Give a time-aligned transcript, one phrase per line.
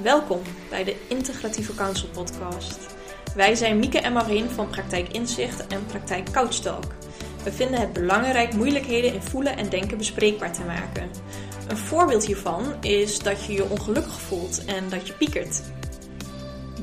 [0.00, 0.40] Welkom
[0.70, 2.78] bij de Integratieve Counsel podcast.
[3.34, 6.84] Wij zijn Mieke en Marin van Praktijk Inzicht en Praktijk Couch Talk.
[7.44, 11.10] We vinden het belangrijk moeilijkheden in voelen en denken bespreekbaar te maken.
[11.68, 15.62] Een voorbeeld hiervan is dat je je ongelukkig voelt en dat je piekert.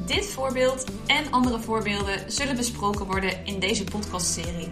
[0.06, 4.72] Dit voorbeeld en andere voorbeelden zullen besproken worden in deze podcastserie.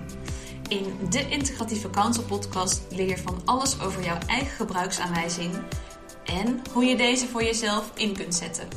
[0.69, 5.53] In de Integratieve Counsel podcast leer je van alles over jouw eigen gebruiksaanwijzing
[6.27, 8.67] en hoe je deze voor jezelf in kunt zetten.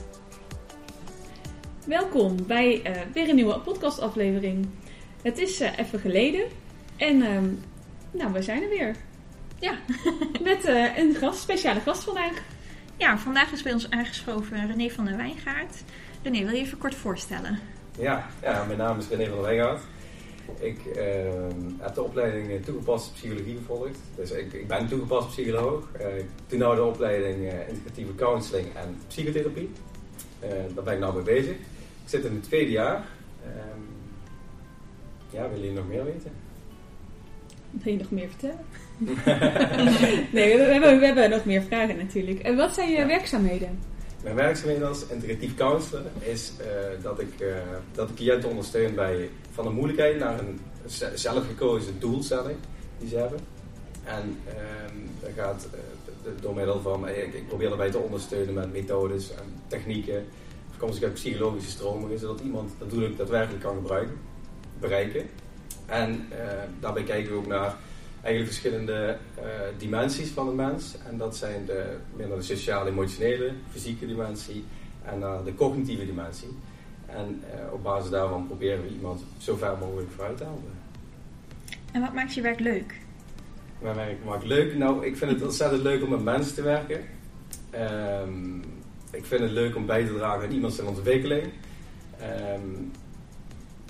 [1.87, 4.69] Welkom bij uh, weer een nieuwe podcastaflevering.
[5.23, 6.45] Het is uh, even geleden
[6.97, 7.39] en uh,
[8.11, 8.97] nou, we zijn er weer.
[9.59, 9.75] Ja.
[10.51, 12.43] Met uh, een gast, speciale gast vandaag.
[12.97, 15.83] Ja, vandaag is bij ons aangeschoven René van der Wijngaard.
[16.23, 17.59] René, wil je even kort voorstellen?
[17.99, 19.81] Ja, ja mijn naam is René van der Wijngaard.
[20.59, 21.03] Ik uh,
[21.79, 23.99] heb de opleiding toegepaste psychologie gevolgd.
[24.17, 25.89] Dus ik, ik ben toegepast psycholoog.
[26.01, 29.71] Uh, ik doe nu de opleiding integratieve counseling en psychotherapie.
[30.75, 31.55] daar ben ik nou mee bezig.
[32.05, 33.05] Ik zit in het tweede jaar.
[33.45, 33.81] Ehm,
[35.31, 36.33] ja, willen jullie nog meer weten?
[37.71, 38.65] Wil je nog meer vertellen?
[40.37, 42.41] nee, we hebben, we hebben nog meer vragen natuurlijk.
[42.41, 43.07] En wat zijn je ja.
[43.07, 43.79] werkzaamheden?
[44.23, 46.67] Mijn werkzaamheden als integratief counselor is uh,
[47.03, 47.57] dat, ik, uh,
[47.93, 50.61] dat ik cliënten ondersteun bij van een moeilijkheid naar een
[51.15, 52.59] zelfgekozen doelstelling
[52.99, 53.41] die ze hebben.
[54.05, 54.55] En uh,
[55.21, 60.27] dat gaat uh, door middel van, ik, probeer daarbij te ondersteunen met methodes en technieken,
[60.71, 64.17] afkomstig uit psychologische stromingen, zodat iemand dat doel daadwerkelijk kan gebruiken,
[64.81, 65.29] bereiken.
[65.87, 66.29] En
[66.81, 67.77] daarbij kijken we ook naar
[68.23, 69.45] eigenlijk verschillende uh,
[69.79, 70.95] dimensies van de mens.
[71.09, 74.65] En dat zijn de, meer naar de sociale, emotionele, fysieke dimensie
[75.05, 76.57] en naar de cognitieve dimensie.
[77.07, 80.71] En uh, op basis daarvan proberen we iemand zo ver mogelijk vooruit te helpen.
[81.93, 82.95] En wat maakt je werk leuk?
[83.79, 84.77] Mijn werk maakt leuk?
[84.77, 87.01] Nou, ik vind het ontzettend leuk om met mensen te werken.
[88.25, 88.65] Um,
[89.11, 91.49] ik vind het leuk om bij te dragen aan iemands ontwikkeling.
[92.55, 92.91] Um,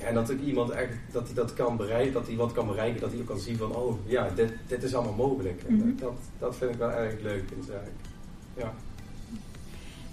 [0.03, 3.01] en dat ik iemand echt, dat hij dat kan bereiken, dat hij wat kan bereiken,
[3.01, 5.63] dat hij ook kan zien van, oh ja, dit, dit is allemaal mogelijk.
[5.69, 5.97] Mm -hmm.
[5.99, 7.91] dat, dat vind ik wel erg leuk in zaak.
[8.57, 8.75] Ja.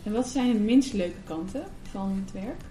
[0.04, 2.62] En wat zijn de minst leuke kanten van het werk?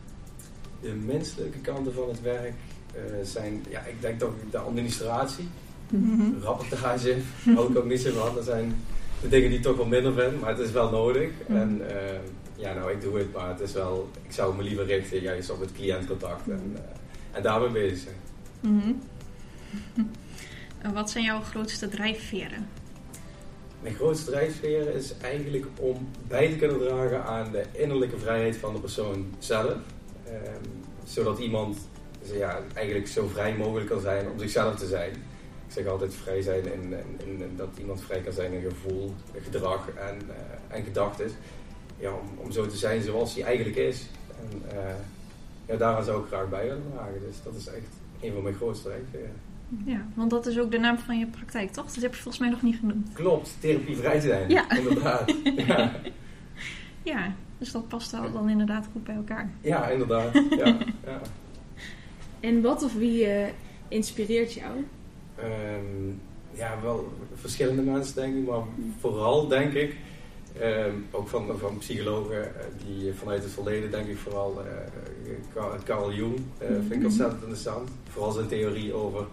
[0.81, 2.55] De minst leuke kanten van het werk
[2.97, 5.49] uh, zijn, ja, ik denk toch de administratie,
[5.91, 6.43] mm -hmm.
[6.43, 7.16] rapportage,
[7.56, 8.34] ook niet zo van.
[8.34, 8.75] Dat zijn
[9.21, 11.31] de dingen die ik toch wel minder vind, maar het is wel nodig.
[11.47, 11.56] Mm -hmm.
[11.56, 12.19] En uh,
[12.56, 15.50] ja, nou, ik doe het, maar het is wel, ik zou me liever richten juist
[15.50, 16.49] op het cliëntcontact.
[16.49, 16.78] En, uh,
[17.36, 18.16] en daarmee bezig zijn.
[18.60, 19.00] Mm -hmm.
[20.78, 22.69] En wat zijn jouw grootste drijfveren?
[23.80, 28.75] Mijn grootste drijfveren is eigenlijk om bij te kunnen dragen aan de innerlijke vrijheid van
[28.75, 29.72] de persoon zelf.
[30.28, 31.78] Um, zodat iemand
[32.32, 35.10] ja, eigenlijk zo vrij mogelijk kan zijn om zichzelf te zijn.
[35.66, 39.14] Ik zeg altijd vrij zijn in, in, in dat iemand vrij kan zijn in gevoel,
[39.42, 41.30] gedrag en, uh, en gedachten.
[41.98, 44.06] Ja, om, om zo te zijn zoals hij eigenlijk is.
[44.41, 44.94] En, uh,
[45.66, 47.21] ja, daaraan zou ik graag bij willen dragen.
[47.27, 49.32] Dus dat is echt een van mijn grootste drijfveren.
[49.84, 51.84] Ja, want dat is ook de naam van je praktijk, toch?
[51.84, 53.12] Dat heb je volgens mij nog niet genoemd.
[53.12, 54.49] Klopt, therapie vrij zijn.
[54.49, 54.71] Ja.
[54.76, 55.34] Inderdaad.
[55.56, 55.93] ja.
[57.12, 59.50] ja, dus dat past wel dan inderdaad goed bij elkaar.
[59.60, 60.34] Ja, inderdaad.
[60.50, 60.76] Ja.
[61.05, 61.21] ja.
[62.41, 63.47] En wat of wie uh,
[63.88, 64.84] inspireert jou?
[65.38, 66.21] Um,
[66.53, 68.62] ja, wel verschillende mensen denk ik, maar
[68.99, 69.97] vooral denk ik
[70.62, 74.62] Um, ook van, van psychologen uh, die vanuit het verleden denk ik vooral
[75.56, 77.91] uh, Carl Jung uh, vind ik ontzettend interessant.
[78.09, 79.25] Vooral zijn theorie over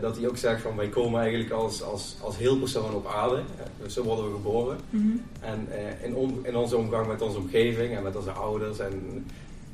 [0.00, 3.42] dat hij ook zegt van wij komen eigenlijk als, als, als heel persoon op aarde.
[3.86, 4.78] zo worden we geboren.
[4.90, 5.22] Mm -hmm.
[5.40, 5.68] En
[6.02, 9.26] in, om, in onze omgang met onze omgeving en met onze ouders en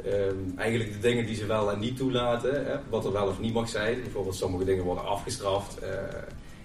[0.07, 3.41] um, eigenlijk de dingen die ze wel en niet toelaten, hè, wat er wel of
[3.41, 4.03] niet mag zijn.
[4.03, 5.79] Bijvoorbeeld sommige dingen worden afgestraft.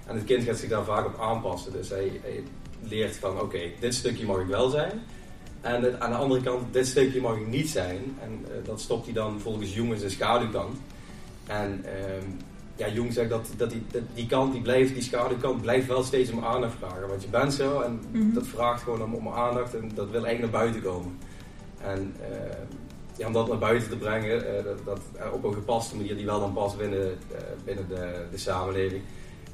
[0.05, 1.71] en het kind gaat zich daar vaak op aanpassen.
[1.71, 2.43] Dus hij, hij
[2.89, 5.01] leert van oké, okay, dit stukje mag ik wel zijn.
[5.61, 8.17] En het, aan de andere kant, dit stukje mag ik niet zijn.
[8.21, 10.77] En uh, dat stopt hij dan volgens Jung in zijn schaduwkant.
[11.45, 11.91] En uh,
[12.75, 16.03] ja, Jung zegt dat, dat, die, dat die kant, die, blijft, die schaduwkant, blijft wel
[16.03, 17.07] steeds om aandacht vragen.
[17.07, 18.33] Want je bent zo en mm -hmm.
[18.33, 21.17] dat vraagt gewoon om, om aandacht en dat wil eigenlijk naar buiten komen.
[21.81, 22.35] En uh,
[23.17, 24.99] ja, om dat naar buiten te brengen, dat, dat,
[25.33, 27.17] op een gepaste manier die wel dan past binnen,
[27.65, 29.01] binnen de, de samenleving.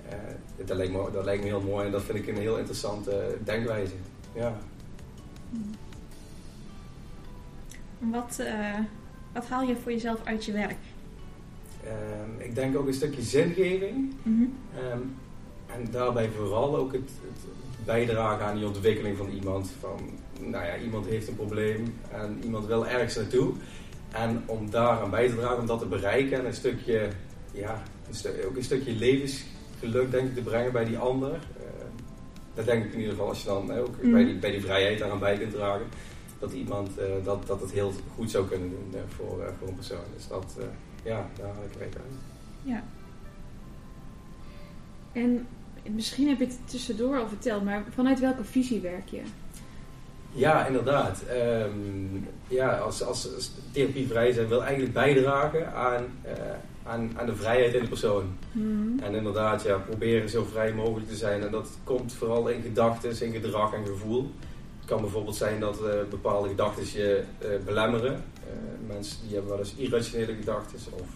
[0.06, 2.58] Uh, dat, lijkt me, dat lijkt me heel mooi en dat vind ik een heel
[2.58, 3.94] interessante denkwijze.
[4.34, 4.58] Ja.
[7.98, 8.80] Wat, uh,
[9.34, 10.78] wat haal je voor jezelf uit je werk?
[11.86, 14.14] Um, ik denk ook een stukje zingeving.
[14.24, 14.54] Mm -hmm.
[14.92, 15.16] um,
[15.66, 17.50] en daarbij vooral ook het, het,
[17.86, 19.72] bijdragen aan die ontwikkeling van iemand.
[19.80, 20.00] Van,
[20.40, 23.54] nou ja, iemand heeft een probleem en iemand wil ergens naartoe.
[24.12, 27.10] En om daar aan bij te dragen, om dat te bereiken en een stukje,
[27.52, 29.44] ja, een stu ook een stukje levens
[29.82, 31.32] geluk denk ik te brengen bij die ander.
[31.32, 31.66] Uh,
[32.54, 34.12] dat denk ik in ieder geval als je dan ook mm.
[34.12, 35.86] bij, die, bij die vrijheid daaraan bij kunt dragen.
[36.40, 39.76] dat iemand eh, dat, dat het heel goed zou kunnen doen eh, voor, voor een
[39.76, 40.04] persoon.
[40.16, 40.58] Dus dat,
[41.04, 42.20] ja, daar haal ik aan.
[42.64, 42.84] Ja.
[45.12, 45.48] En
[45.90, 49.22] misschien heb je het tussendoor al verteld, maar vanuit welke visie werk je?
[50.34, 51.24] Ja, inderdaad.
[51.24, 56.04] Ehm, ja, als, als, als therapievrij zijn wil eigenlijk bijdragen aan,
[56.84, 58.38] aan, aan de vrijheid in de persoon.
[58.52, 59.00] Hmm.
[59.00, 61.42] En inderdaad, ja, proberen zo vrij mogelijk te zijn.
[61.42, 64.32] En dat komt vooral in gedachten, in gedrag en gevoel.
[64.80, 68.14] Het kan bijvoorbeeld zijn dat uh, bepaalde gedachten je uh, belemmeren.
[68.14, 70.80] Uh, mensen die hebben wel eens irrationele gedachten.
[70.94, 71.08] Of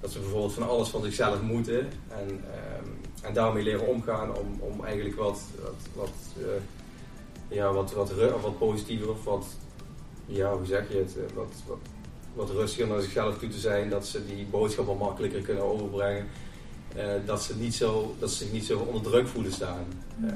[0.00, 1.88] dat ze bijvoorbeeld van alles van zichzelf moeten.
[2.08, 2.88] En, ehm,
[3.22, 6.44] en daarmee leren omgaan om, om eigenlijk wat, wat, wat,
[7.48, 9.46] ja, wat, wat, wat positiever of wat,
[10.26, 11.78] ja, hoe zeg je het, wat, wat
[12.34, 16.26] wat rustiger naar zichzelf toe te zijn, dat ze die boodschap wat makkelijker kunnen overbrengen.
[16.96, 19.84] Uh, dat, ze niet zo, dat ze zich niet zo onder druk voelen staan.
[20.24, 20.32] Uh,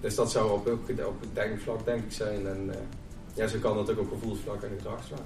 [0.00, 2.46] dus dat zou op, op, op het denkvlak denk ik zijn.
[2.46, 2.74] En uh,
[3.34, 5.20] ja, zo kan dat ook op gevoelsvlak en gedragsvlak.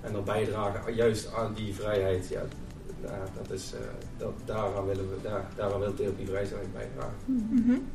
[0.00, 2.28] En dan bijdragen juist aan die vrijheid.
[2.28, 2.42] Ja,
[3.02, 3.72] nou, dat is,
[4.18, 7.14] dat, daaraan willen we, daar, daaraan wil therapie vrij zijn bijdragen.
[7.24, 7.88] Mm -hmm.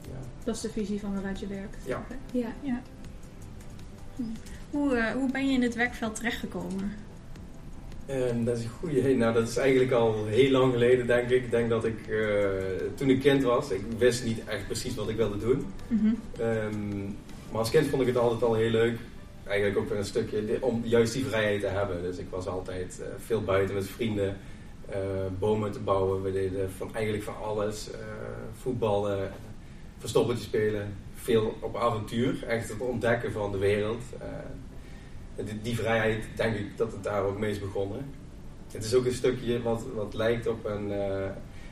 [0.00, 0.18] ja.
[0.44, 1.86] Dat is de visie van waaruit je werkt.
[1.86, 2.04] Ja.
[2.32, 2.52] ja.
[2.60, 2.82] ja.
[4.16, 4.22] Hm.
[4.74, 6.92] Hoe, uh, hoe ben je in het werkveld terechtgekomen?
[8.06, 9.14] En dat is een goede.
[9.14, 11.44] Nou, dat is eigenlijk al heel lang geleden, denk ik.
[11.44, 12.48] Ik denk dat ik uh,
[12.94, 15.66] toen ik kind was, ik wist niet echt precies wat ik wilde doen.
[15.88, 16.46] Mm -hmm.
[16.46, 17.16] um,
[17.50, 18.98] maar als kind vond ik het altijd al heel leuk.
[19.44, 22.02] Eigenlijk ook een stukje om juist die vrijheid te hebben.
[22.02, 24.36] Dus ik was altijd uh, veel buiten met vrienden,
[25.38, 26.22] bomen te bouwen.
[26.22, 27.90] We deden van, eigenlijk van alles:
[28.52, 29.30] voetballen,
[29.98, 30.94] verstoppertje spelen.
[31.24, 34.02] Veel op avontuur, echt het ontdekken van de wereld
[35.36, 38.06] die, die, vrijheid, denk ik dat het daar ook mee is begonnen.
[38.72, 41.26] Het is ook een stukje wat, wat lijkt op een, uh,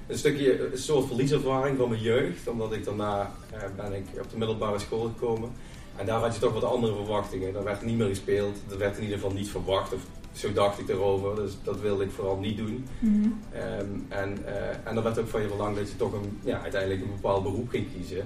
[0.06, 2.48] een stukje, een soort verlieservaring van mijn jeugd.
[2.48, 5.50] Omdat ik daarna uh, ben ik op de middelbare school gekomen.
[5.96, 7.52] En daar had je toch wat andere verwachtingen.
[7.52, 8.58] Daar werd niet meer gespeeld.
[8.70, 9.92] Er werd in ieder geval niet verwacht.
[9.92, 10.00] Of
[10.32, 11.34] zo dacht ik erover.
[11.36, 12.86] Dus dat wilde ik vooral niet doen.
[12.98, 13.40] Mm -hmm.
[13.80, 16.60] um, en, uh, en er werd ook van je verlangd dat je toch een, ja,
[16.60, 18.24] uiteindelijk een bepaald beroep ging kiezen.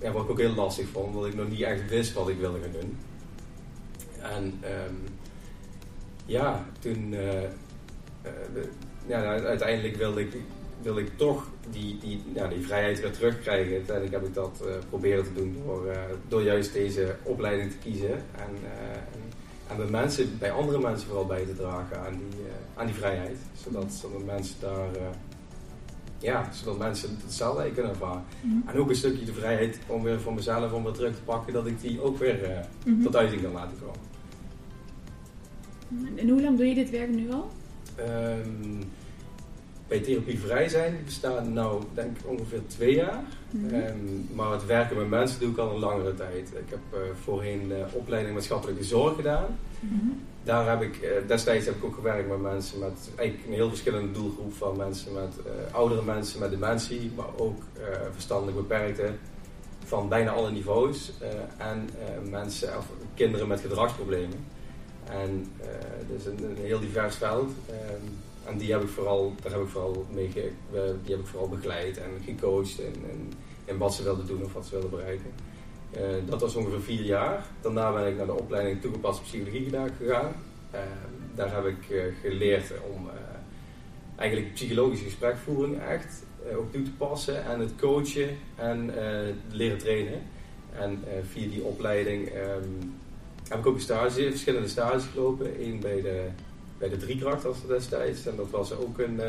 [0.00, 1.06] Ja, wat ik ook heel lastig vond.
[1.06, 2.98] Omdat ik nog niet echt wist wat ik wilde gaan doen.
[4.22, 4.98] En um,
[6.26, 8.62] ja, toen, uh, uh,
[9.06, 10.36] ja, nou, uiteindelijk wilde ik,
[10.82, 13.72] wilde ik toch die, die, ja, die vrijheid weer terugkrijgen.
[13.72, 15.86] Uiteindelijk heb ik dat uh, proberen te doen door,
[16.28, 18.12] door juist deze opleiding te kiezen.
[18.12, 18.56] En,
[19.68, 22.40] en bij mensen, bij andere mensen vooral bij te dragen aan die,
[22.74, 23.36] aan die vrijheid.
[23.64, 24.88] Zodat, zodat mensen daar
[26.20, 28.24] ja, zodat mensen hetzelfde kunnen ervaren.
[28.40, 31.22] Mm En ook een stukje de vrijheid om weer van mezelf om weer terug te
[31.22, 32.48] pakken, dat ik die ook weer uh,
[32.84, 33.02] mm -hmm.
[33.02, 34.08] tot uiting kan laten komen.
[36.16, 37.50] En hoe lang doe je dit werk nu al?
[37.98, 38.78] Um,
[39.88, 43.22] bij therapie vrij zijn bestaat nou denk ik ongeveer twee jaar.
[43.50, 43.74] Mm -hmm.
[43.74, 46.48] um, maar het werken met mensen doe ik al een langere tijd.
[46.48, 49.46] Ik heb uh, voorheen de opleiding maatschappelijke zorg gedaan.
[49.80, 50.20] Mm -hmm.
[50.42, 53.68] Daar heb ik, uh, destijds heb ik ook gewerkt met mensen met eigenlijk een heel
[53.68, 57.62] verschillende doelgroep van mensen met uh, oudere mensen met dementie, maar ook
[58.12, 59.18] verstandelijk beperkten
[59.84, 61.12] van bijna alle niveaus
[61.56, 61.88] en
[62.30, 64.44] mensen of kinderen met gedragsproblemen.
[65.10, 65.66] En uh,
[66.08, 67.50] dus een, een, heel divers veld.
[67.70, 70.30] Um, en die heb ik vooral, daar heb ik vooral mee
[71.04, 74.64] die heb ik vooral begeleid en gecoacht in, in wat ze wilden doen of wat
[74.64, 75.32] ze wilden bereiken.
[75.96, 77.44] Uh, dat was ongeveer vier jaar.
[77.60, 80.32] Daarna ben ik naar de opleiding toegepaste psychologie gegaan.
[80.74, 80.80] Uh,
[81.34, 83.08] daar heb ik uh, geleerd om
[84.16, 86.24] eigenlijk psychologische gesprekvoering echt
[86.56, 88.90] ook toe te passen en het coachen en
[89.50, 90.22] leren trainen.
[90.78, 92.94] En via die opleiding um,
[93.48, 95.62] heb ik ook een verschillende stages gelopen.
[95.62, 96.24] Eén bij de,
[96.78, 98.26] bij de Driekracht als destijds.
[98.26, 99.20] En dat was ook een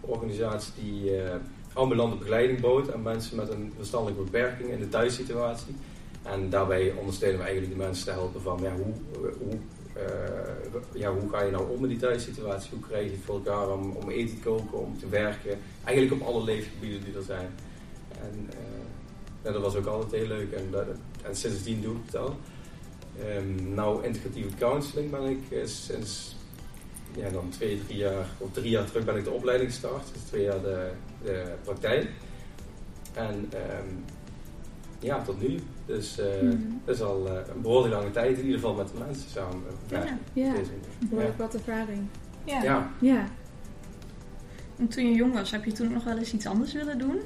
[0.00, 1.30] organisatie die uh,
[1.72, 5.74] ambulante begeleiding bood aan mensen met een verstandelijke beperking in de thuissituatie.
[6.22, 8.94] En daarbij ondersteunen we eigenlijk de mensen te helpen van ja, hoe,
[9.38, 9.58] hoe,
[9.96, 12.70] uh, ja, hoe ga je nou om met die thuissituatie?
[12.70, 15.58] Hoe krijg je het voor elkaar om, om eten te koken, om te werken?
[15.84, 17.48] Eigenlijk op alle leefgebieden die er zijn.
[18.22, 18.50] En
[19.42, 20.86] ja, dat was ook altijd heel leuk en, dat,
[21.22, 22.36] en sindsdien doe ik het al.
[23.36, 26.36] Um, nou, integratieve counseling ben ik uh, sinds
[27.16, 30.12] ja, dan twee, drie jaar, of drie jaar terug ben ik de opleiding gestart.
[30.12, 30.90] Dus twee jaar de,
[31.24, 32.08] de praktijk.
[33.12, 34.04] En um,
[35.00, 35.58] ja, tot nu.
[35.86, 36.80] Dus uh, mm -hmm.
[36.84, 39.62] dat is al uh, een behoorlijk lange tijd in ieder geval met de mensen samen.
[39.88, 40.52] Ja, ja.
[41.08, 42.06] behoorlijk wat ervaring.
[42.44, 42.62] Ja.
[42.62, 42.90] ja.
[43.00, 43.28] ja.
[44.78, 47.20] En toen je jong was, heb je toen nog wel eens iets anders willen doen?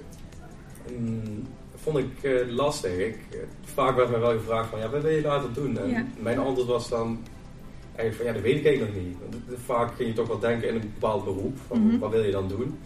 [0.90, 2.98] Um, vond ik uh, lastig.
[2.98, 5.78] Ik, uh, vaak werd me wel gevraagd van, ja, wat wil je later doen?
[5.78, 6.04] En ja.
[6.18, 7.18] mijn antwoord was dan
[7.96, 9.16] eigenlijk van, ja, dat weet ik eigenlijk nog niet.
[9.20, 11.98] Want vaak ging je toch wel denken in een bepaald beroep, van mm -hmm.
[11.98, 12.78] wat wil je dan doen?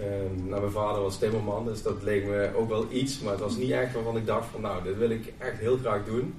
[0.00, 3.40] Um, nou, mijn vader was timmerman, dus dat leek me ook wel iets, maar het
[3.40, 6.34] was niet echt waarvan ik dacht van, nou, dit wil ik echt heel graag doen.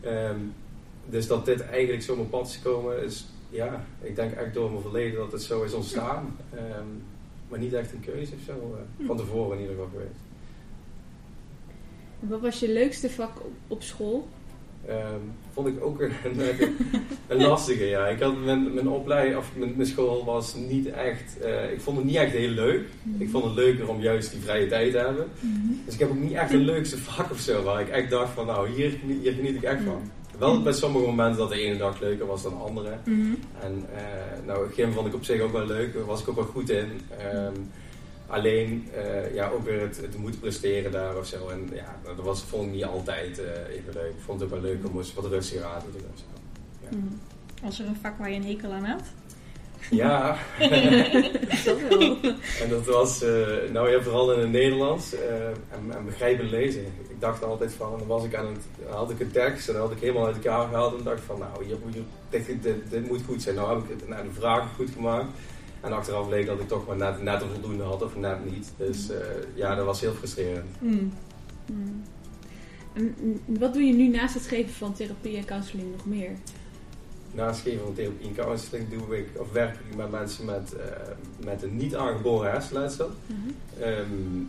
[0.00, 0.38] Ehm,
[1.06, 4.54] dus dat dit eigenlijk zo op mijn pad is gekomen, is ja, ik denk echt
[4.54, 6.36] door mijn verleden dat het zo is ontstaan.
[6.54, 6.86] Ehm,
[7.48, 8.52] maar niet echt een keuze of zo.
[8.52, 10.20] eh, van tevoren in ieder geval geweest.
[12.20, 13.32] Wat was je leukste vak
[13.68, 14.28] op, school?
[14.86, 15.20] Ehm,
[15.54, 16.76] vond ik ook een, een,
[17.28, 17.84] een lastige.
[17.84, 18.06] Ja.
[18.06, 21.40] Ik had mijn, mijn opleiding, of mijn, mijn school was niet echt.
[21.42, 22.82] eh, ik vond het niet echt heel leuk.
[23.18, 25.26] Ik vond het leuker om juist die vrije tijd te hebben.
[25.84, 28.32] Dus ik heb ook niet echt een leukste vak of zo waar ik echt dacht
[28.32, 30.00] van, nou hier, geniet- hier geniet ik echt van.
[30.38, 32.90] Wel bij sommige momenten dat de ene dag leuker was dan de andere.
[33.62, 34.02] En eh,
[34.46, 36.70] nou, gym vond ik op zich ook wel leuk, daar was ik ook wel goed
[36.70, 36.86] in.
[37.18, 37.52] Ehm,
[38.34, 41.48] alleen, eh, ja, ook weer het, het moeten presteren daar of zo.
[41.48, 44.10] En ja, dat was, vond ik niet altijd eh, even leuk.
[44.10, 46.10] Ik vond het ook wel leuk om eens wat rustiger aan te doen.
[46.12, 46.96] of zo.
[46.96, 47.20] Mm.
[47.62, 49.02] Was er een vak waar je een hekel aan had?
[49.90, 50.36] Ja,
[51.64, 52.16] Dat wel.
[52.62, 56.84] en dat was, eh, nou ja, vooral in het Nederlands en, en begrijpen lezen.
[57.08, 59.82] Ik dacht altijd van, dan was ik aan het, had ik een tekst en dan
[59.82, 63.08] had ik helemaal uit elkaar gehaald en dacht van, nou, hier, hier, dit, dit, dit
[63.08, 63.54] moet goed zijn.
[63.54, 65.28] Nou heb ik het, nou, de vragen goed gemaakt.
[65.84, 68.72] En achteraf bleek dat ik toch maar net, net een voldoende had of net niet.
[68.76, 69.18] Dus eh,
[69.54, 70.80] ja, dat was heel frustrerend.
[70.80, 71.12] Mm.
[71.72, 72.02] Mm.
[72.92, 76.30] En, mm, wat doe je nu naast het geven van therapie en counseling nog meer?
[77.32, 80.76] Naast het geven van therapie en counseling doe ik, of werk ik met mensen met,
[80.76, 80.86] eh,
[81.44, 83.10] met een niet aangeboren hersenletsel.
[83.80, 84.42] Ehm,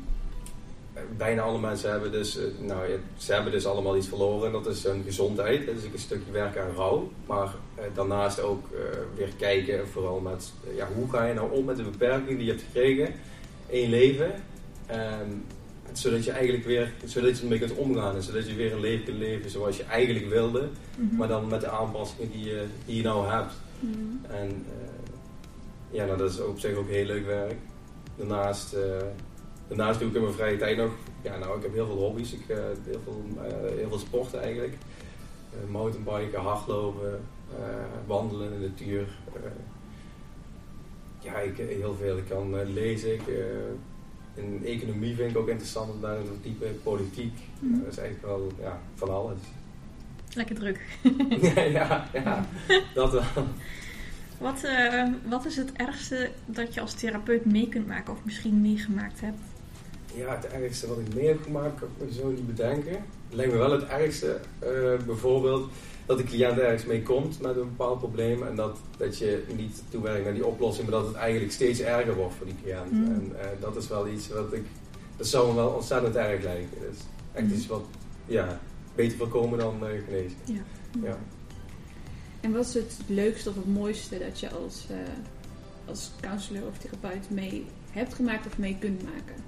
[1.18, 2.80] bijna alle mensen hebben dus, eh, nou,
[3.18, 5.66] ze hebben dus allemaal iets verloren en dat is hun gezondheid.
[5.66, 7.12] Dus ik een stukje werk aan rouw.
[7.26, 8.80] Maar eh, daarnaast ook eh,
[9.16, 12.46] weer kijken, vooral met, eh, ja, hoe ga je nou om met de beperkingen die
[12.46, 13.14] je hebt gekregen
[13.68, 14.32] in je leven.
[14.86, 15.30] Ehm,
[15.94, 19.06] zodat je eigenlijk weer, zodat je ermee kunt omgaan en zodat je weer een leven
[19.06, 20.70] kunt leven zoals je eigenlijk wilde.
[21.12, 23.54] Maar dan met de aanpassingen die je, die je nou hebt.
[23.80, 24.22] Mm.
[24.30, 25.16] En eh,
[25.92, 27.56] ja, nou, dat is op zich ook heel leuk werk.
[28.16, 28.82] Daarnaast, eh,
[29.68, 30.92] daarnaast doe ik in mijn vrije tijd nog,
[31.22, 32.34] ja nou ik heb heel veel hobby's.
[32.34, 34.74] Ik uh, heel, veel, uh, heel veel sporten eigenlijk.
[34.74, 37.22] Uh, mountainbiken, hardlopen,
[38.06, 39.08] wandelen in de natuur.
[41.20, 42.18] ja, ik, heel veel.
[42.18, 43.14] Ik kan lezen.
[43.14, 43.22] Ik,
[44.36, 47.34] in economie vind ik ook interessant om daar te type politiek.
[47.60, 47.80] Mhm.
[47.80, 49.40] dat is eigenlijk wel ja, van alles.
[50.34, 50.80] Lekker druk.
[51.56, 52.46] ja, ja, ja,
[52.94, 53.46] dat wel.
[54.38, 58.62] Wat, uh, wat is het ergste dat je als therapeut mee kunt maken of misschien
[58.62, 59.40] meegemaakt hebt?
[60.16, 62.92] Ja, het ergste wat ik mee heb gemaakt kan ik me zo niet bedenken.
[62.92, 65.70] Het lijkt me wel het ergste, uh, bijvoorbeeld
[66.06, 69.84] dat de cliënt ergens mee komt met een bepaald probleem en dat, dat je niet
[69.90, 72.92] toewerkt naar die oplossing, maar dat het eigenlijk steeds erger wordt voor die cliënt.
[72.92, 73.04] Mm.
[73.06, 74.64] En uh, dat is wel iets wat ik,
[75.18, 76.80] dat zou me wel ontzettend erg lijken.
[76.80, 76.98] Dus
[77.32, 77.54] echt Mm.
[77.54, 77.84] iets wat,
[78.26, 78.60] ja,
[78.96, 80.38] beter voorkomen dan uh, genezen.
[80.44, 80.62] Ja.
[81.04, 81.18] ja.
[82.42, 84.98] En wat is het leukste of het mooiste dat je als, uh,
[85.86, 89.45] als counselor of therapeut mee hebt gemaakt of mee kunt maken?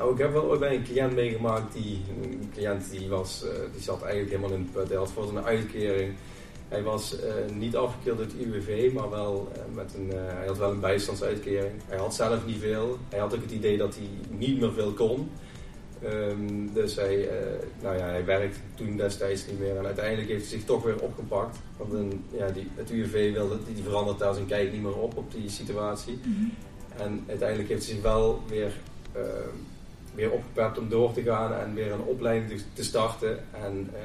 [0.00, 3.50] Nou, ik heb wel ooit bij een cliënt meegemaakt die, een cliënt die was, uh,
[3.72, 4.88] die zat eigenlijk helemaal in het put.
[4.88, 6.14] Hij had voor zijn uitkering.
[6.68, 10.58] Hij was uh, niet afgekeerd uit het UWV, maar wel uh, met een, hij had
[10.58, 11.72] wel een bijstandsuitkering.
[11.86, 12.98] Hij had zelf niet veel.
[13.08, 15.30] Hij had ook het idee dat hij niet meer veel kon.
[16.04, 17.28] Um, dus hij,
[17.82, 21.00] nou ja, hij werkte toen destijds niet meer en uiteindelijk heeft hij zich toch weer
[21.00, 21.58] opgepakt.
[21.76, 24.96] Want een, ja, die, het UWV wilde, die, die verandert daar zijn kijk niet meer
[24.96, 26.18] op, op die situatie.
[26.24, 26.52] Mm -hmm.
[26.96, 28.72] En uiteindelijk heeft hij zich wel weer
[29.16, 29.22] uh,
[30.20, 33.38] weer opgepept om door te gaan en weer een opleiding te starten.
[33.52, 34.00] En uh,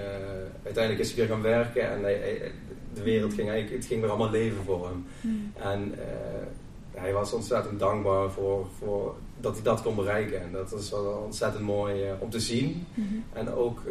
[0.64, 2.52] uiteindelijk is hij weer gaan werken en hij, hij,
[2.94, 5.06] de wereld ging eigenlijk, het ging weer allemaal leven voor hem.
[5.22, 5.52] Mm.
[5.62, 10.42] En uh, hij was ontzettend dankbaar voor, voor dat hij dat kon bereiken.
[10.42, 12.86] En dat is wel ontzettend mooi uh, om te zien.
[12.94, 13.24] Mm -hmm.
[13.34, 13.82] En ook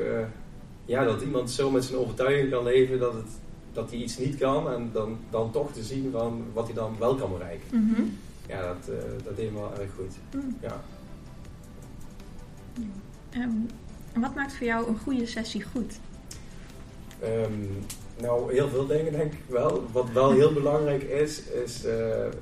[0.84, 3.30] ja, dat iemand zo met zijn overtuiging kan leven dat, het,
[3.72, 6.96] dat hij iets niet kan en dan, dan toch te zien van wat hij dan
[6.98, 7.66] wel kan bereiken.
[7.72, 8.18] Mm -hmm.
[8.48, 10.42] Ja, dat, dat deed me wel erg goed.
[10.60, 10.82] Ja.
[13.36, 13.66] Um,
[14.14, 15.98] wat maakt voor jou een goede sessie goed?
[17.22, 17.68] Um,
[18.20, 19.86] nou, heel veel dingen denk ik wel.
[19.92, 21.92] Wat wel heel belangrijk is, is uh,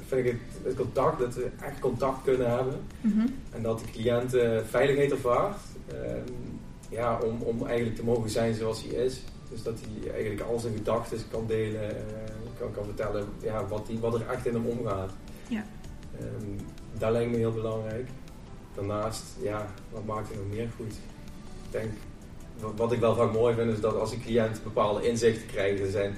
[0.06, 2.80] vind ik het, het, contact, dat we echt contact kunnen hebben.
[3.00, 3.34] Mm -hmm.
[3.50, 5.60] En dat de cliënt uh, veiligheid ervaart.
[5.92, 9.22] Um, ja, om, om eigenlijk te mogen zijn zoals hij is.
[9.50, 13.86] Dus dat hij eigenlijk al zijn gedachten kan delen, uh, kan, kan vertellen ja, wat,
[13.86, 15.10] die, wat er echt in hem omgaat.
[15.48, 15.64] Ja.
[16.20, 16.56] Um,
[16.98, 18.08] dat lijkt me heel belangrijk.
[18.74, 20.92] Daarnaast, ja, wat maakt het nog meer goed?
[20.92, 21.90] Ik denk,
[22.76, 25.90] wat ik wel vaak mooi vind, is dat als een cliënt bepaalde inzichten krijgt, er
[25.90, 26.14] zijn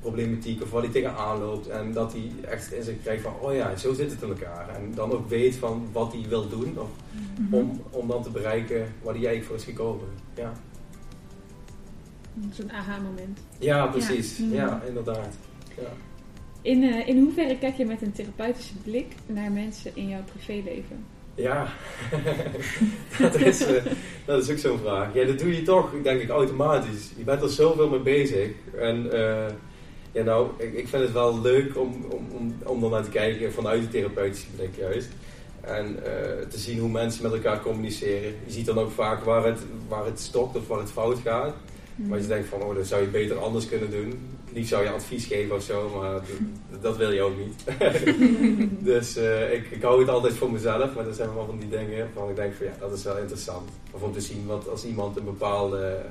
[0.00, 3.76] problematiek of waar hij tegenaan loopt, en dat hij echt inzicht krijgt van, oh ja,
[3.76, 4.68] zo zit het in elkaar.
[4.68, 6.88] En dan ook weet van wat hij wil doen, of,
[7.38, 7.54] Mhm.
[7.54, 10.06] om, om dan te bereiken waar hij eigenlijk voor is gekomen.
[10.34, 10.52] Ja,
[12.52, 13.38] Zo'n aha-moment.
[13.58, 14.38] ja precies.
[14.38, 14.46] Ja.
[14.52, 15.34] Ja, inderdaad.
[15.76, 15.88] Ja.
[16.62, 21.04] In, uh, in hoeverre kijk je met een therapeutische blik naar mensen in jouw privéleven?
[21.36, 21.68] Ja,
[23.18, 23.84] dat, is, eh,
[24.24, 25.14] dat is ook zo'n vraag.
[25.14, 27.10] Ja, dat doe je toch, denk ik, automatisch.
[27.16, 28.50] Je bent er zoveel mee bezig.
[28.78, 29.52] En eh,
[30.12, 33.10] ja, nou, ik, ik vind het wel leuk om, om, om, om er naar te
[33.10, 35.08] kijken vanuit de therapeutische blik juist.
[35.60, 38.34] En eh, te zien hoe mensen met elkaar communiceren.
[38.44, 41.54] Je ziet dan ook vaak waar het, waar het stokt of waar het fout gaat.
[41.96, 44.18] Maar je denkt van, oh, dat zou je beter anders kunnen doen.
[44.56, 46.12] Liefst zou je advies geven of zo, maar
[46.70, 47.64] dat, dat wil je ook niet.
[48.90, 51.68] dus uh, ik, ik hou het altijd voor mezelf, maar er zijn wel van die
[51.68, 53.70] dingen waarvan ik denk van, ja, dat is wel interessant.
[53.90, 56.02] Of om te zien wat als iemand een bepaalde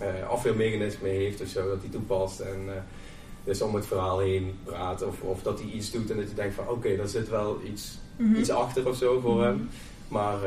[0.00, 2.40] uh, afweermechanisme heeft of zo, dat die toepast.
[2.40, 2.68] En
[3.44, 6.34] dus om het verhaal heen praat of, of dat hij iets doet en dat je
[6.34, 8.40] denkt van, oké, okay, daar zit wel iets, mm -hmm.
[8.40, 9.68] iets achter of zo voor hem.
[10.08, 10.38] Maar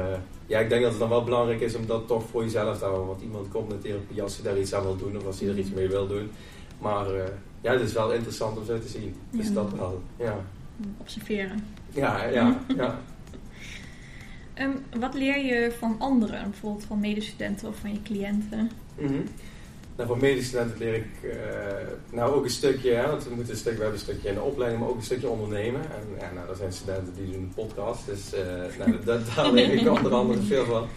[0.46, 2.86] ja, ik denk dat het dan wel belangrijk is om dat toch voor jezelf te
[2.86, 3.08] houden.
[3.08, 5.50] Want iemand komt naar therapie als hij daar iets aan wil doen of als hij
[5.50, 6.32] er iets mee wil doen.
[6.80, 7.24] Maar uh,
[7.62, 9.16] ja, het is wel interessant om zo te zien.
[9.30, 9.38] Ja.
[9.38, 10.36] Dus dat wel, ja.
[10.98, 11.68] Observeren.
[11.90, 13.00] Ja, ja, ja.
[14.60, 16.50] um, wat leer je van anderen?
[16.50, 18.72] Bijvoorbeeld van medestudenten of van je cliënten?
[19.00, 19.24] Mm -hmm.
[19.96, 21.34] Nou, van medestudenten leer ik uh,
[22.12, 24.34] nou ook een stukje, hè, want we, moeten een stuk, we hebben een stukje in
[24.34, 25.82] de opleiding, maar ook een stukje ondernemen.
[25.82, 29.52] En ja, nou, er zijn studenten die doen een podcast, dus uh, nou, dat, daar
[29.52, 30.88] leer ik onder andere veel van.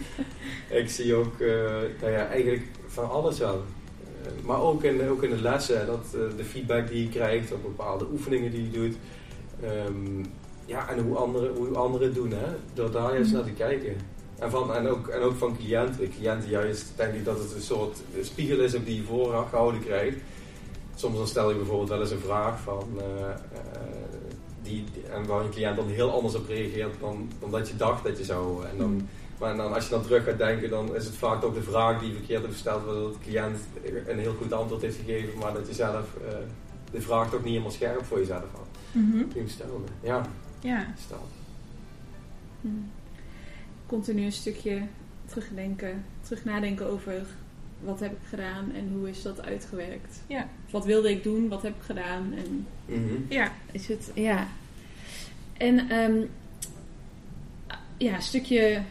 [0.69, 1.49] Ik zie ook, uh,
[2.01, 3.63] nou ja, eigenlijk van alles wel.
[4.43, 8.07] Maar ook in, ook in de lessen, dat, de feedback die je krijgt op bepaalde
[8.11, 8.95] oefeningen die je doet.
[9.87, 10.25] Um,
[10.65, 13.95] ja, en hoe anderen, hoe anderen het doen, hè, door daar juist naar te kijken.
[14.39, 16.09] En, van, en, ook, en ook van cliënten.
[16.09, 20.17] Cliënten juist denk ik dat het een soort spiegel is op die je voorgehouden krijgt.
[20.95, 23.29] Soms dan stel je bijvoorbeeld wel eens een vraag van, uh, uh,
[24.61, 28.03] die, en waar een cliënt dan heel anders op reageert dan, dan dat je dacht
[28.03, 28.65] dat je zou.
[28.65, 29.07] En dan, mm.
[29.39, 31.99] Maar dan, als je dan terug gaat denken, dan is het vaak ook de vraag
[31.99, 33.57] die verkeerd heeft gesteld, waar de cliënt
[34.07, 36.27] een heel goed antwoord heeft gegeven, maar dat je zelf uh,
[36.91, 38.67] de vraag toch niet helemaal scherp voor jezelf had.
[38.91, 39.27] Mm -hmm.
[39.33, 39.87] Die stelde.
[40.01, 40.25] Ja.
[40.59, 40.93] Ja.
[40.97, 41.27] Stel.
[42.61, 42.91] Mm
[43.89, 44.81] continu een stukje
[45.25, 47.25] terugdenken, terug nadenken over
[47.79, 50.21] wat heb ik gedaan en hoe is dat uitgewerkt.
[50.27, 50.47] Ja.
[50.69, 53.25] Wat wilde ik doen, wat heb ik gedaan en mm -hmm.
[53.29, 53.51] ja.
[53.71, 54.47] is het, ja.
[55.57, 56.29] En um,
[57.97, 58.81] ja, een stukje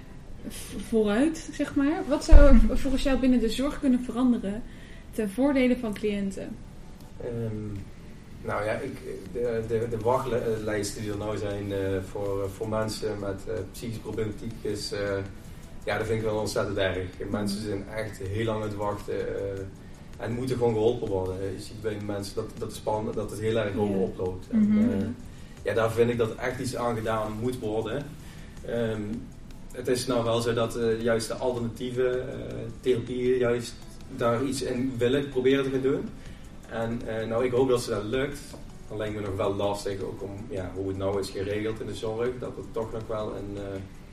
[0.88, 2.03] vooruit, zeg maar.
[2.09, 4.62] Wat zou er volgens jou binnen de zorg kunnen veranderen
[5.11, 6.57] ten voordele van cliënten?
[7.24, 7.77] Um,
[8.42, 8.98] nou ja, ik,
[9.33, 11.77] de, de, de wachtlijsten die er nou zijn uh,
[12.11, 14.98] voor, voor mensen met uh, psychische problematiek is, uh,
[15.85, 17.07] ja, dat vind ik wel ontzettend erg.
[17.31, 19.14] Mensen zijn echt heel lang aan het wachten
[20.18, 21.37] en moeten gewoon geholpen worden.
[21.57, 24.46] Je ziet bij mensen dat, dat, span, dat het heel erg hoog oploopt.
[24.51, 25.14] En, -hmm.
[25.62, 28.03] ja, daar vind ik dat echt iets aan gedaan moet worden.
[28.68, 29.22] Um,
[29.79, 32.25] het is nou wel zo dat juist de alternatieve
[32.81, 33.75] therapieën juist
[34.17, 36.09] daar iets in willen proberen te gaan doen.
[36.69, 38.41] En uh, nou, ik hoop dat ze dat lukt.
[38.88, 41.87] Dan lijkt me nog wel lastig, ook om ja, hoe het nou is geregeld in
[41.87, 43.62] de zorg, dat het toch nog wel een, uh,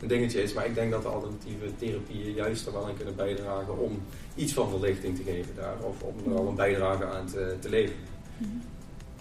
[0.01, 0.53] een dingetje is.
[0.53, 4.01] Maar ik denk dat de alternatieve therapieën juist er wel aan kunnen bijdragen om
[4.35, 7.69] iets van verlichting te geven daar, of om er al een bijdrage aan te, te
[7.69, 8.01] leveren.
[8.37, 8.61] Mm -hmm.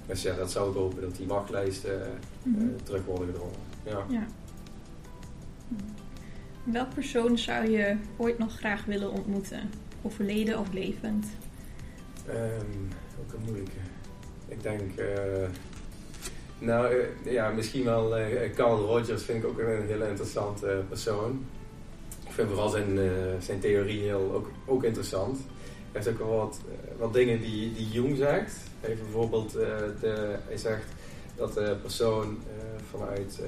[0.06, 2.06] Dus ja, dat zou ik hopen, dat die wachtlijsten uh,
[2.42, 2.76] mm -hmm.
[2.82, 3.58] terug worden gedrongen.
[3.84, 4.04] Ja.
[4.08, 4.26] ja.
[6.64, 9.70] Welk persoon zou je ooit nog graag willen ontmoeten?
[10.02, 11.26] Overleden of levend?
[12.28, 12.88] Um,
[13.20, 13.78] ook een moeilijke.
[14.48, 15.06] Ik denk, uh,
[16.58, 21.44] nou uh, ja, misschien wel uh, Carl Rogers vind ik ook een hele interessante persoon.
[22.26, 22.98] Ik vind vooral zijn,
[23.38, 25.36] zijn theorie heel, ook, ook interessant.
[25.92, 26.60] Hij heeft ook wel wat,
[26.98, 28.56] wat dingen die, die Jung zegt.
[28.80, 29.52] Hij heeft bijvoorbeeld,
[30.00, 30.86] de, hij zegt
[31.36, 32.38] dat de persoon
[32.90, 33.40] vanuit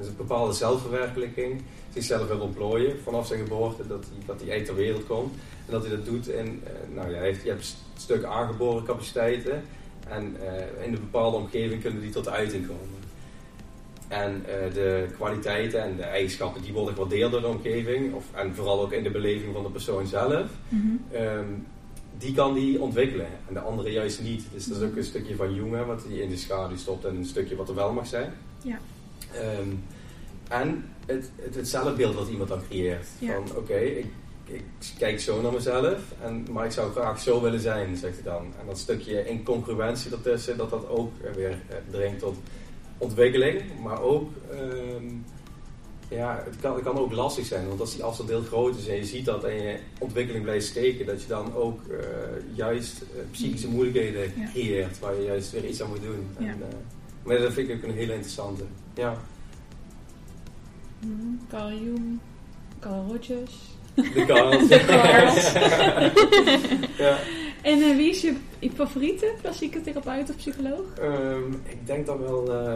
[0.00, 1.62] een bepaalde zelfverwerkelijking
[1.94, 5.34] zichzelf wil ontplooien vanaf zijn geboorte, dat hij, dat hij ter wereld komt.
[5.66, 6.62] En dat hij dat doet in,
[6.94, 9.62] nou ja, heeft, je hebt een stuk aangeboren capaciteiten
[10.08, 13.02] en uh, in een bepaalde omgeving kunnen die tot uiting komen.
[14.08, 18.54] En uh, de kwaliteiten en de eigenschappen die worden gewaardeerd door de omgeving, of, en
[18.54, 21.20] vooral ook in de beleving van de persoon zelf, mm -hmm.
[21.20, 21.66] um,
[22.18, 24.44] die kan die ontwikkelen en de andere juist niet.
[24.52, 27.16] Dus dat is ook een stukje van Jung wat hij in de schaduw stopt en
[27.16, 28.32] een stukje wat er wel mag zijn.
[28.62, 28.78] Ja.
[29.60, 29.82] Um,
[30.48, 33.06] en het, het, het zelfbeeld wat iemand dan creëert.
[33.18, 33.32] Ja.
[33.32, 34.06] Van oké, okay, ik,
[34.44, 34.62] ik,
[34.98, 38.52] kijk zo naar mezelf, en, maar ik zou graag zo willen zijn, zegt hij dan.
[38.60, 42.36] En dat stukje incongruentie ertussen, dat dat ook weer eh, dringt tot
[42.98, 43.62] ontwikkeling.
[43.82, 45.24] Maar ook, um,
[46.08, 48.88] ja, het kan, het kan ook lastig zijn, want als die afstand heel groot is
[48.88, 51.98] en je ziet dat en je ontwikkeling blijft steken, dat je dan ook uh,
[52.54, 56.26] juist uh, psychische moeilijkheden creëert, waar je juist weer iets aan moet doen.
[56.38, 56.46] Ja.
[56.46, 56.62] En,
[57.22, 58.64] maar dat vind ik ook een hele interessante.
[58.94, 59.18] Ja.
[61.04, 62.18] Mm, Carl Jung,
[62.80, 63.72] Carl Rogers.
[63.94, 64.68] De Carls.
[64.68, 65.52] De Carls.
[67.06, 67.18] ja.
[67.62, 70.80] En uh, wie is je, je favoriete klassieke therapeut of psycholoog?
[71.02, 72.48] Um, ik denk dan wel.
[72.54, 72.72] Uh,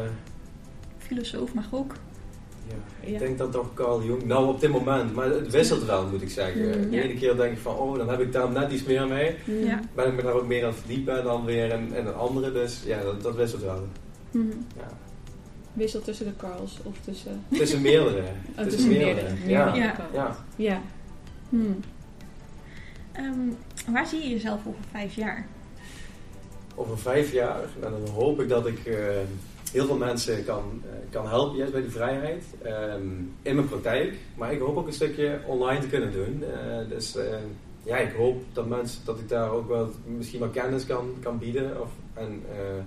[0.98, 1.92] Filosoof mag ook.
[2.68, 3.12] Ja, Ja.
[3.12, 6.22] ik denk dat toch Carl Jung, nou op dit moment, maar het wisselt wel moet
[6.22, 6.66] ik zeggen.
[6.66, 7.02] Mm, De ja.
[7.02, 9.34] ene keer denk ik van, oh dan heb ik daar net iets meer mee.
[9.44, 9.80] Ja.
[9.94, 12.52] Ben ik me daar ook meer aan het verdiepen dan weer in, in een andere,
[12.52, 13.86] dus ja, dat, dat wisselt wel.
[14.30, 14.46] Mhm.
[14.76, 14.88] Ja.
[15.78, 17.44] Wissel tussen de Carls of tussen...
[17.50, 18.22] Tussen meerdere.
[18.58, 19.28] Oh, tussen meerdere.
[19.46, 19.64] Ja.
[19.64, 20.08] meerdere Ja.
[20.12, 20.36] Ja.
[20.56, 20.80] Ja.
[21.48, 21.80] Hmm.
[23.12, 23.38] Ehm,
[23.92, 25.46] waar zie je jezelf over vijf jaar?
[26.74, 28.96] Over vijf jaar, nou, dan hoop ik dat ik eh,
[29.72, 32.44] heel veel mensen kan, eh, kan helpen juist bij die vrijheid.
[32.62, 33.02] ehm,
[33.42, 36.44] in mijn praktijk, maar ik hoop ook een stukje online te kunnen doen.
[36.44, 37.36] Eh, dus eh,
[37.82, 41.38] ja, ik hoop dat mensen, dat ik daar ook wel misschien wat kennis kan, kan
[41.38, 41.80] bieden.
[41.80, 42.82] Of, en eh,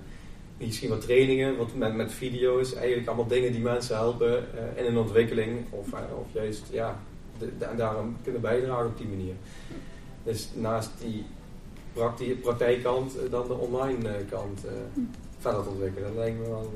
[0.66, 2.74] misschien wat trainingen, wat met, met video's.
[2.74, 5.58] Eigenlijk allemaal dingen die mensen helpen eh, in een ontwikkeling.
[5.70, 6.98] Of, eh, of juist, ja,
[7.38, 9.34] de, de- en daarom kunnen bijdragen op die manier.
[10.24, 11.24] Dus naast die
[11.92, 14.60] prakti- praktijkkant eh, dan de online kant
[15.38, 16.08] verder te ontwikkelen.
[16.08, 16.72] Dat lijkt me wel,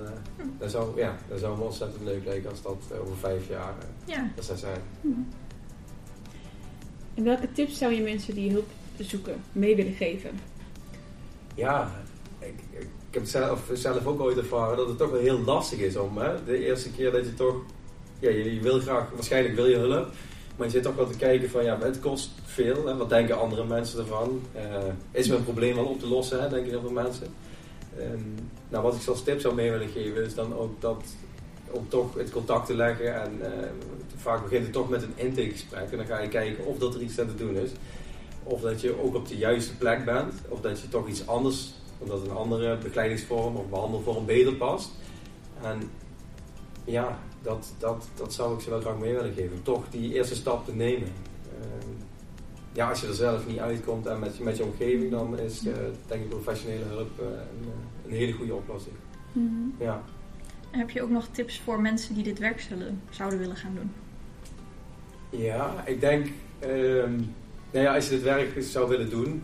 [0.59, 4.31] dat, zou, ja, dat zou me ontzettend leuk lijken als dat over vijf jaar Ja.
[4.35, 4.81] dat zou zijn.
[7.15, 8.67] En welke tips zou je mensen die hulp
[8.99, 10.31] zoeken mee willen geven?
[11.55, 11.91] Ja,
[12.49, 16.19] ik, heb zelf, zelf ook ooit ervaren dat het toch wel heel lastig is om
[16.19, 17.57] hè, de eerste keer dat je toch,
[18.19, 20.09] ja, je, wil graag, waarschijnlijk wil je hulp,
[20.57, 22.87] maar je zit toch wel te kijken van ja, het kost veel.
[22.87, 24.41] Hè, wat denken andere mensen ervan?
[24.53, 24.63] Eh,
[25.11, 27.27] is mijn probleem wel op te lossen, hè, denken heel veel mensen.
[27.99, 28.21] Ehm,
[28.69, 31.05] nou, wat ik als tip zou mee willen geven is dan ook dat
[31.71, 33.69] om toch het contact te leggen en eh,
[34.17, 37.03] vaak begint het toch met een intakegesprek en dan ga je kijken of dat er
[37.03, 37.71] iets aan te doen is.
[38.43, 40.35] Of dat je ook op de juiste plek bent.
[40.49, 44.91] Of dat je toch iets anders, omdat een andere begeleidingsvorm of behandelvorm beter past.
[45.63, 45.91] En
[46.85, 49.63] ja, dat, dat, dat zou ik ze wel graag mee willen geven.
[49.63, 51.09] Toch die eerste stap te nemen.
[51.61, 51.89] Ehm,
[52.73, 55.75] ja, als je er zelf niet uitkomt en met, met je omgeving, dan is eh,
[56.07, 58.97] denk ik professionele hulp eh, een, eh, een hele goede oplossing.
[59.33, 59.85] Mhm.
[59.85, 60.03] Ja.
[60.71, 63.93] Heb je ook nog tips voor mensen die dit werk zullen, zouden willen gaan doen?
[65.41, 66.27] Ja, ik denk,
[66.59, 67.17] ehm,
[67.71, 69.43] nou ja, als je dit werk zou willen doen,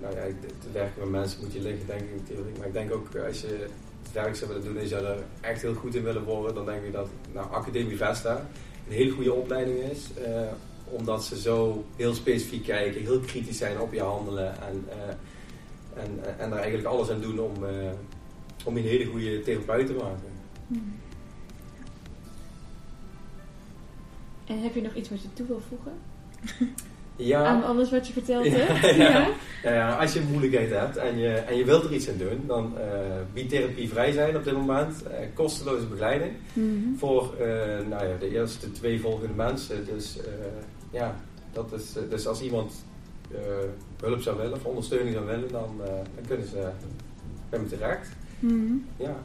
[0.00, 2.58] nou ja, te werken met mensen moet je liggen, denk ik natuurlijk.
[2.58, 3.66] Maar ik denk ook eh, als je
[4.02, 6.54] het werk zou willen doen en je zou er echt heel goed in willen worden,
[6.54, 8.48] dan denk ik dat nou, Academie Vesta
[8.86, 10.08] een hele goede opleiding is.
[10.24, 10.52] eh,
[10.90, 16.38] omdat ze zo heel specifiek kijken, heel kritisch zijn op je handelen en, eh, en,
[16.38, 17.90] en daar eigenlijk alles aan doen om, eh,
[18.64, 20.28] om je een hele goede therapeut te maken.
[24.46, 25.92] En heb je nog iets wat je toe wil voegen
[27.26, 28.96] Ja, aan alles wat je verteld Ja, hebt?
[28.96, 29.28] ja.
[29.62, 32.78] Ja, als je moeilijkheid hebt en je, en je wilt er iets aan doen, dan
[32.78, 32.84] eh
[33.32, 35.02] biedt therapie vrij zijn op dit moment.
[35.02, 36.94] eh, kosteloze begeleiding Mhm.
[36.96, 37.46] voor eh,
[37.88, 39.86] nou ja, de eerste twee volgende mensen.
[39.94, 40.18] Dus
[40.90, 41.14] ja,
[41.52, 42.84] dat is, dus als iemand
[44.00, 46.68] hulp zou willen of ondersteuning zou willen, dan, dan kunnen ze
[47.50, 48.08] bij me terecht.
[48.38, 48.72] Mhm.
[48.96, 49.16] Ja.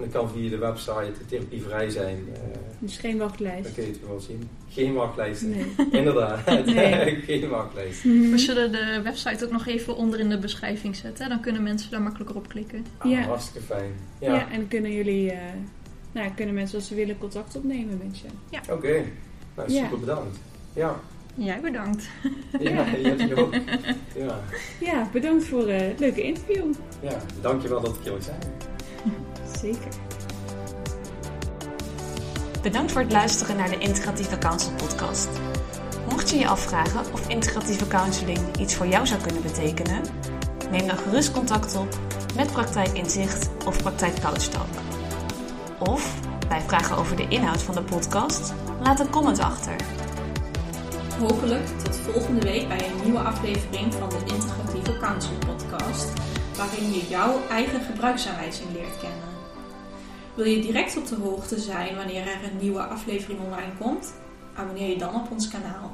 [0.00, 2.16] En dat kan via de website therapievrij zijn.
[2.34, 2.40] eh,
[2.78, 3.74] Dus geen dan wachtlijst.
[3.74, 4.48] kun je het wel zien.
[4.68, 5.50] Geen wachtlijsten.
[5.50, 5.66] Nee.
[6.00, 7.14] Inderdaad, Nee.
[7.26, 8.04] geen wachtlijst.
[8.04, 8.30] Mhm.
[8.30, 11.28] We zullen de website ook nog even onder in de beschrijving zetten.
[11.28, 12.86] Dan kunnen mensen daar makkelijker op klikken.
[12.98, 13.20] Ah, Ja.
[13.20, 13.90] Hartstikke fijn.
[14.20, 14.34] Ja.
[14.34, 15.38] Ja, en dan kunnen jullie, eh,
[16.12, 18.58] nou, kunnen mensen als ze willen contact opnemen met je.
[18.72, 19.02] oké.
[19.56, 19.82] Nou, Ja.
[19.84, 20.38] super bedankt.
[20.72, 21.00] Ja,
[21.34, 22.08] Jij bedankt.
[22.60, 23.54] ja, hebt ook.
[24.16, 24.40] Ja.
[24.80, 26.64] Ja, bedankt voor eh, het leuke interview.
[27.02, 28.38] ja, dankjewel dat ik hier zijn.
[29.60, 29.92] Zeker.
[32.62, 35.28] Bedankt voor het luisteren naar de Integratieve Counsel podcast.
[36.10, 40.02] Mocht je je afvragen of integratieve counseling iets voor jou zou kunnen betekenen,
[40.70, 41.98] neem dan gerust contact op
[42.36, 44.68] met Praktijk Inzicht of Praktijk Couch Talk.
[45.78, 49.76] Of bij vragen over de inhoud van de podcast, laat een comment achter.
[51.18, 56.12] Hopelijk tot volgende week bij een nieuwe aflevering van de Integratieve Counsel podcast,
[56.56, 59.29] waarin je jouw eigen gebruiksaanwijzing leert kennen.
[60.34, 64.12] Wil je direct op de hoogte zijn wanneer er een nieuwe aflevering online komt?
[64.54, 65.92] Abonneer je dan op ons kanaal.